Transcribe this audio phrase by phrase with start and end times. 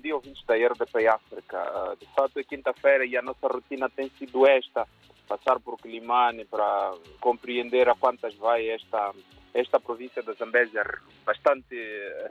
[0.00, 1.58] dia, ouvintes da RDP África.
[1.58, 4.86] Uh, de fato, é quinta-feira e a nossa rotina tem sido esta:
[5.28, 9.12] passar por Climane para compreender a quantas vai esta,
[9.54, 10.82] esta província da Zambésia,
[11.24, 11.76] bastante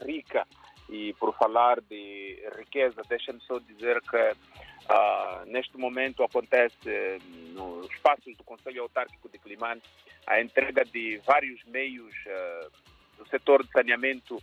[0.05, 0.45] rica.
[0.89, 7.19] E por falar de riqueza, deixa-me só dizer que uh, neste momento acontece
[7.53, 9.81] nos espaços do Conselho Autárquico de Climane
[10.25, 12.71] a entrega de vários meios uh,
[13.17, 14.41] do setor de saneamento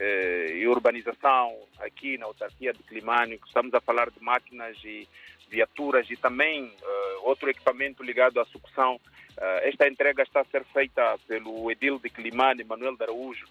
[0.00, 5.08] eh, e urbanização aqui na autarquia de Climane, estamos a falar de máquinas e
[5.50, 8.96] viaturas e também uh, outro equipamento ligado à sucção.
[8.96, 13.46] Uh, esta entrega está a ser feita pelo edil de Climane, Manuel de Araújo,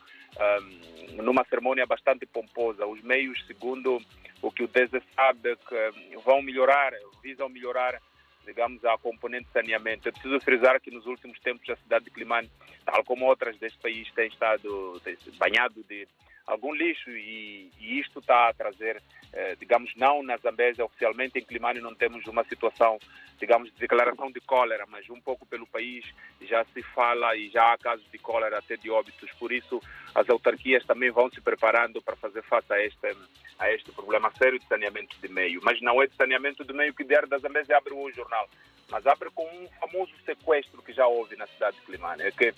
[1.18, 2.86] um, numa cerimônia bastante pomposa.
[2.86, 4.00] Os meios, segundo
[4.42, 8.00] o que o DESE sabe, que vão melhorar, visam melhorar
[8.46, 10.08] digamos, a componente de saneamento.
[10.08, 12.50] É preciso frisar que nos últimos tempos a cidade de Climane,
[12.86, 15.02] tal como outras deste país, tem estado
[15.38, 16.08] banhado de
[16.48, 21.44] algum lixo e, e isto está a trazer, eh, digamos, não na Zambésia oficialmente, em
[21.44, 22.98] Climane não temos uma situação,
[23.38, 26.06] digamos, de declaração de cólera, mas um pouco pelo país
[26.42, 29.82] já se fala e já há casos de cólera, até de óbitos, por isso
[30.16, 33.18] as autarquias também vão se preparando para fazer face a este,
[33.60, 35.60] a este problema sério de saneamento de meio.
[35.62, 38.48] Mas não é de saneamento de meio que Diário da Zambésia abre o jornal,
[38.90, 42.50] mas abre com um famoso sequestro que já houve na cidade de Climane, é que
[42.50, 42.54] uh,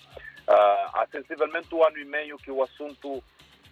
[0.48, 3.22] há sensivelmente um ano e meio que o assunto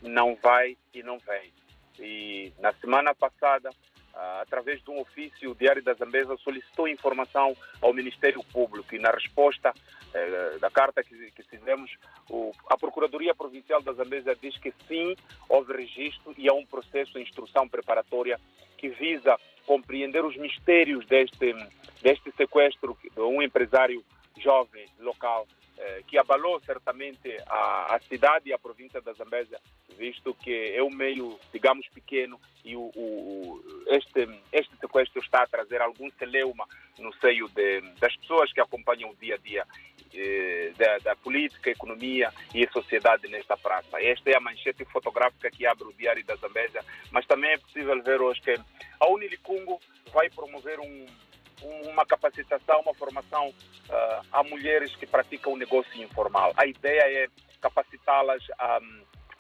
[0.02, 1.52] não vai e não vem.
[1.98, 3.70] E na semana passada,
[4.14, 8.98] ah, através de um ofício, o Diário da Zambesa solicitou informação ao Ministério Público e
[8.98, 9.72] na resposta
[10.14, 11.90] eh, da carta que, fizemos,
[12.68, 15.14] a Procuradoria Provincial da Zambesa diz que sim,
[15.48, 18.40] houve registro e há um processo de instrução preparatória
[18.76, 21.54] que visa compreender os mistérios deste,
[22.00, 24.02] deste sequestro de um empresário
[24.38, 25.46] jovem local
[25.80, 29.60] eh, que abalou certamente a, a, cidade e a província da Zambésia,
[29.96, 35.46] visto que é um meio, digamos, pequeno e o, o, este, este sequestro está a
[35.46, 36.66] trazer algum celeuma
[36.98, 39.64] no seio de, das pessoas que acompanham o dia a dia
[40.12, 44.02] eh, da, da, política, economia e sociedade nesta praça.
[44.02, 48.02] Esta é a manchete fotográfica que abre o Diário da Zambésia, mas também é possível
[48.02, 48.56] ver hoje que
[48.98, 49.80] a Unilicungo
[50.12, 51.06] vai promover um
[51.62, 56.52] uma capacitação, uma formação uh, a mulheres que praticam o negócio informal.
[56.56, 57.28] A ideia é
[57.60, 58.78] capacitá-las a,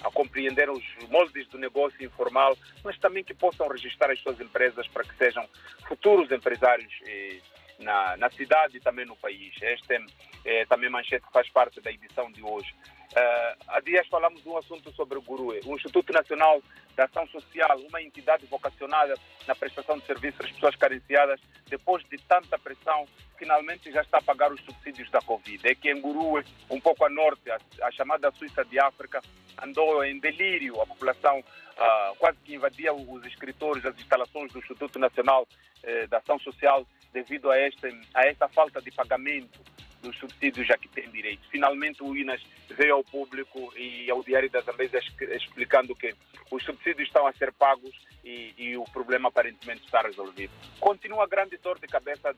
[0.04, 4.86] a, compreender os moldes do negócio informal, mas também que possam registrar as suas empresas
[4.88, 5.48] para que sejam
[5.86, 7.38] futuros empresários eh,
[7.78, 9.54] na, na cidade e também no país.
[9.60, 10.04] Este
[10.44, 12.74] é, também manchete que faz parte da edição de hoje.
[13.08, 16.62] Uh, há dias falamos de um assunto sobre o GURUE, o Instituto Nacional
[16.94, 19.14] de Ação Social, uma entidade vocacionada
[19.46, 23.06] na prestação de serviços às pessoas carenciadas, depois de tanta pressão,
[23.38, 25.66] finalmente já está a pagar os subsídios da Covid.
[25.66, 29.22] É que em Gurue, um pouco a norte, a, a chamada Suíça de África,
[29.62, 34.98] andou em delírio, a população uh, quase que invadia os escritores, as instalações do Instituto
[34.98, 35.48] Nacional
[35.82, 39.60] eh, de Ação Social, devido a, este, a esta falta de pagamento
[40.02, 41.42] dos subsídios a que tem direito.
[41.50, 45.00] Finalmente o INAS veio ao público e ao Diário da Zambésia
[45.32, 46.14] explicando que
[46.50, 47.92] os subsídios estão a ser pagos
[48.24, 50.52] e, e, o problema aparentemente está resolvido.
[50.78, 52.34] Continua a grande dor de cabeça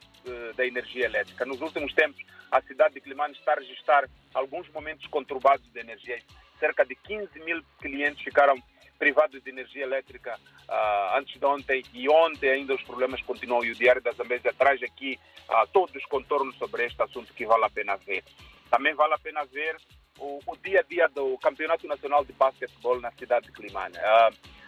[0.56, 1.44] da energia elétrica.
[1.44, 6.18] Nos últimos tempos, a cidade de Climane está a registrar alguns momentos conturbados de energia.
[6.58, 8.56] Cerca de 15 mil clientes ficaram
[9.00, 10.38] privados de energia elétrica
[10.68, 14.52] uh, antes de ontem e ontem ainda os problemas continuam e o Diário da Zambésia
[14.52, 15.18] traz aqui
[15.48, 18.22] uh, todos os contornos sobre este assunto que vale a pena ver.
[18.70, 19.74] Também vale a pena ver
[20.18, 23.96] o, o dia a dia do Campeonato Nacional de Basquetebol na cidade de Climane.
[23.96, 24.60] Uh,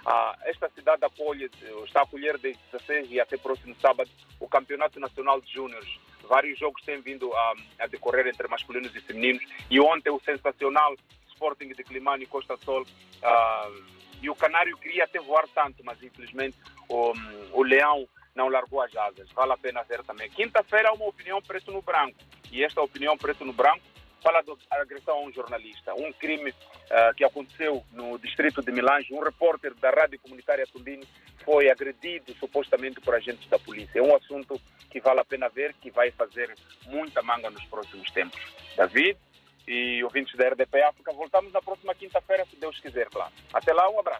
[0.44, 1.48] esta cidade acolhe,
[1.84, 4.10] está a acolher desde 16 e até próximo sábado
[4.40, 6.00] o Campeonato Nacional de Júniores.
[6.22, 10.96] Vários jogos têm vindo a, a decorrer entre masculinos e femininos e ontem o sensacional
[11.28, 16.00] Sporting de Climane e Costa Sol uh, e o canário queria até voar tanto, mas
[16.02, 16.56] infelizmente
[16.88, 17.12] o,
[17.52, 19.30] o leão não largou as asas.
[19.32, 20.30] Vale a pena ver também.
[20.30, 22.16] Quinta-feira uma opinião preto no branco.
[22.50, 23.82] E esta opinião preto no branco
[24.22, 25.92] fala da agressão a um jornalista.
[25.94, 29.12] Um crime uh, que aconteceu no distrito de Milange.
[29.12, 31.06] Um repórter da rádio comunitária Tundini
[31.44, 33.98] foi agredido supostamente por agentes da polícia.
[33.98, 36.54] É um assunto que vale a pena ver, que vai fazer
[36.86, 38.40] muita manga nos próximos tempos.
[38.76, 39.18] David?
[39.66, 41.12] e ouvintes da RDP África.
[41.12, 43.32] Voltamos na próxima quinta-feira, se Deus quiser, claro.
[43.52, 44.10] Até lá, um abraço.